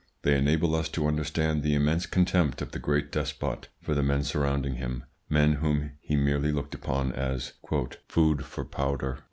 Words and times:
They 0.23 0.35
enable 0.35 0.73
us 0.73 0.89
to 0.97 1.05
understand 1.05 1.61
the 1.61 1.75
immense 1.75 2.07
contempt 2.07 2.63
of 2.63 2.71
the 2.71 2.79
great 2.79 3.11
despot 3.11 3.67
for 3.83 3.93
the 3.93 4.01
men 4.01 4.23
surrounding 4.23 4.77
him 4.77 5.03
men 5.29 5.53
whom 5.53 5.91
he 6.01 6.15
merely 6.15 6.51
looked 6.51 6.73
upon 6.73 7.11
as 7.13 7.53
"food 8.07 8.43
for 8.43 8.65
powder." 8.65 9.19